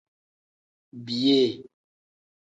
Biyee. 1.05 1.51